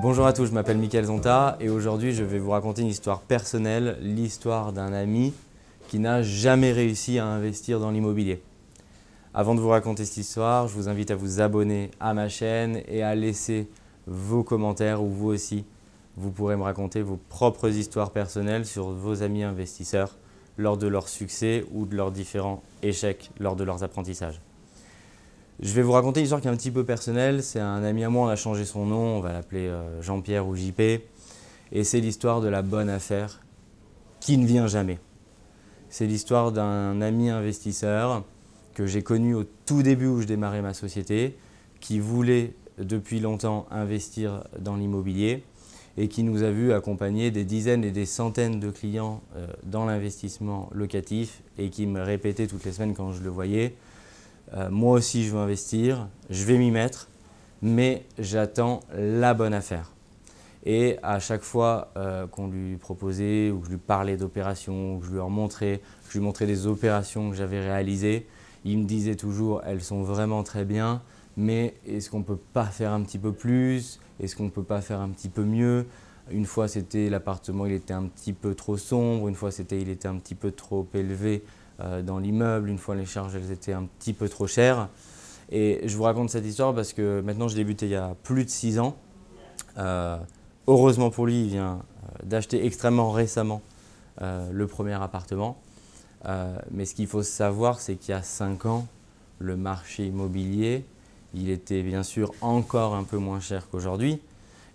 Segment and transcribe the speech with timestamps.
[0.00, 3.20] Bonjour à tous, je m'appelle Mickaël Zonta et aujourd'hui je vais vous raconter une histoire
[3.20, 5.34] personnelle, l'histoire d'un ami
[5.88, 8.40] qui n'a jamais réussi à investir dans l'immobilier.
[9.34, 12.80] Avant de vous raconter cette histoire, je vous invite à vous abonner à ma chaîne
[12.86, 13.68] et à laisser
[14.06, 15.64] vos commentaires où vous aussi
[16.16, 20.16] vous pourrez me raconter vos propres histoires personnelles sur vos amis investisseurs
[20.58, 24.40] lors de leur succès ou de leurs différents échecs lors de leurs apprentissages.
[25.60, 27.42] Je vais vous raconter une histoire qui est un petit peu personnelle.
[27.42, 30.46] C'est un ami à moi, on a changé son nom, on va l'appeler euh, Jean-Pierre
[30.46, 30.80] ou JP.
[31.72, 33.40] Et c'est l'histoire de la bonne affaire
[34.20, 35.00] qui ne vient jamais.
[35.88, 38.24] C'est l'histoire d'un ami investisseur
[38.72, 41.36] que j'ai connu au tout début où je démarrais ma société,
[41.80, 45.42] qui voulait depuis longtemps investir dans l'immobilier
[45.96, 49.86] et qui nous a vu accompagner des dizaines et des centaines de clients euh, dans
[49.86, 53.74] l'investissement locatif et qui me répétait toutes les semaines quand je le voyais
[54.54, 57.08] euh, moi aussi je veux investir, je vais m'y mettre,
[57.62, 59.92] mais j'attends la bonne affaire.
[60.64, 64.98] Et à chaque fois euh, qu'on lui proposait ou que je lui parlais d'opérations, ou
[64.98, 68.26] que je lui montrais, que je lui montrais des opérations que j'avais réalisées,
[68.64, 71.02] il me disait toujours elles sont vraiment très bien,
[71.36, 74.00] mais est-ce qu'on ne peut pas faire un petit peu plus?
[74.20, 75.86] Est-ce qu'on ne peut pas faire un petit peu mieux?
[76.30, 79.88] Une fois c'était l'appartement, il était un petit peu trop sombre, une fois c'était il
[79.88, 81.42] était un petit peu trop élevé
[81.78, 84.88] dans l'immeuble, une fois les charges elles étaient un petit peu trop chères.
[85.50, 88.44] Et je vous raconte cette histoire parce que maintenant j'ai débuté il y a plus
[88.44, 88.96] de 6 ans.
[89.78, 90.18] Euh,
[90.66, 93.62] heureusement pour lui, il vient euh, d'acheter extrêmement récemment
[94.20, 95.56] le premier appartement.
[96.72, 98.88] mais ce qu'il faut savoir, c'est qu'il y a 5 ans,
[99.38, 100.84] le marché immobilier,
[101.34, 104.20] il était bien sûr encore un peu moins cher qu'aujourd'hui.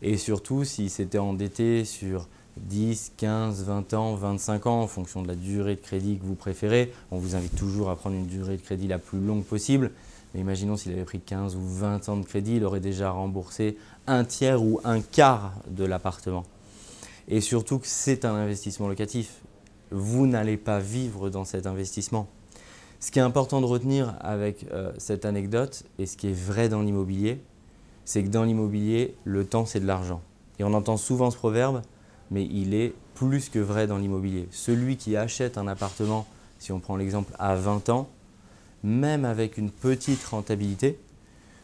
[0.02, 5.28] Et surtout, s'il s'était endetté sur 10, 15, 20 ans, 25 ans, en fonction de
[5.28, 6.92] la durée de crédit que vous préférez.
[7.12, 9.92] On vous invite toujours à prendre une durée de crédit la plus longue possible.
[10.34, 13.78] Mais imaginons s'il avait pris 15 ou 20 ans de crédit, il aurait déjà remboursé
[14.08, 16.44] un tiers ou un quart de l'appartement.
[17.28, 19.42] Et surtout que c'est un investissement locatif.
[19.92, 22.28] Vous n'allez pas vivre dans cet investissement.
[23.00, 26.70] Ce qui est important de retenir avec euh, cette anecdote, et ce qui est vrai
[26.70, 27.42] dans l'immobilier,
[28.06, 30.22] c'est que dans l'immobilier, le temps, c'est de l'argent.
[30.60, 31.82] Et on entend souvent ce proverbe,
[32.32, 34.48] mais il est plus que vrai dans l'immobilier.
[34.52, 36.26] Celui qui achète un appartement,
[36.60, 38.10] si on prend l'exemple à 20 ans,
[38.84, 41.00] même avec une petite rentabilité,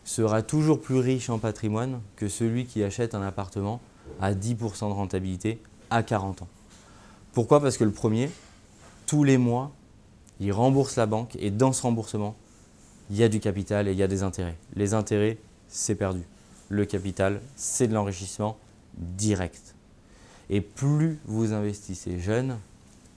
[0.04, 3.80] sera toujours plus riche en patrimoine que celui qui achète un appartement
[4.22, 6.48] à 10% de rentabilité à 40 ans.
[7.34, 7.62] Pourquoi?
[7.62, 8.30] Parce que le premier,
[9.06, 9.72] tous les mois,
[10.40, 12.36] il rembourse la banque et dans ce remboursement,
[13.10, 14.58] il y a du capital et il y a des intérêts.
[14.76, 15.38] Les intérêts,
[15.68, 16.22] c'est perdu.
[16.70, 18.58] Le capital, c'est de l'enrichissement
[18.98, 19.76] direct.
[20.50, 22.58] Et plus vous investissez jeune,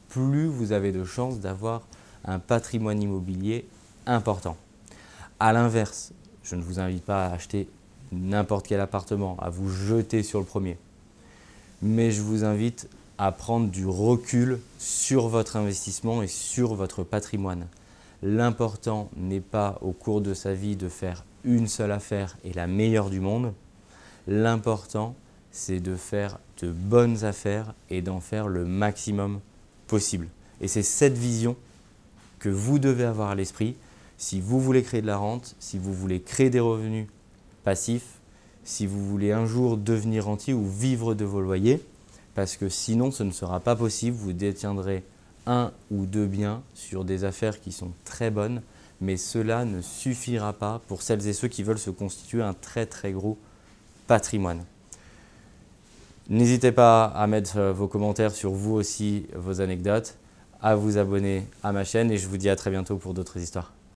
[0.09, 1.83] plus vous avez de chances d'avoir
[2.25, 3.67] un patrimoine immobilier
[4.07, 4.57] important.
[5.41, 6.13] A l'inverse,
[6.43, 7.69] je ne vous invite pas à acheter
[8.13, 10.77] n'importe quel appartement, à vous jeter sur le premier.
[11.81, 12.89] Mais je vous invite
[13.19, 17.67] à prendre du recul sur votre investissement et sur votre patrimoine.
[18.23, 22.67] L'important n'est pas au cours de sa vie de faire une seule affaire et la
[22.67, 23.53] meilleure du monde.
[24.29, 25.15] L'important,
[25.51, 29.41] c'est de faire de bonnes affaires et d'en faire le maximum
[29.89, 30.29] possible.
[30.61, 31.57] Et c'est cette vision
[32.39, 33.77] que vous devez avoir à l'esprit
[34.17, 37.09] si vous voulez créer de la rente, si vous voulez créer des revenus
[37.65, 38.21] passifs,
[38.65, 41.83] si vous voulez un jour devenir rentier ou vivre de vos loyers,
[42.35, 45.03] parce que sinon ce ne sera pas possible, vous détiendrez
[45.47, 48.63] un ou deux biens sur des affaires qui sont très bonnes,
[49.01, 52.87] mais cela ne suffira pas pour celles et ceux qui veulent se constituer un très
[52.87, 53.37] très gros
[54.07, 54.65] patrimoine.
[56.29, 60.17] N'hésitez pas à mettre euh, vos commentaires sur vous aussi, vos anecdotes,
[60.61, 63.39] à vous abonner à ma chaîne et je vous dis à très bientôt pour d'autres
[63.39, 63.73] histoires.